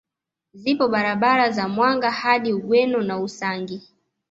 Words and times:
Zipo 0.53 0.87
barabara 0.89 1.51
za 1.51 1.67
Mwanga 1.67 2.11
hadi 2.11 2.53
Ugweno 2.53 3.01
na 3.01 3.19
Usangi 3.19 3.81